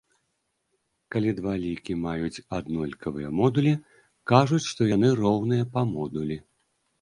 [1.15, 3.75] Калі два лікі маюць аднолькавыя модулі,
[4.33, 6.41] кажуць, што яны роўныя па модулі.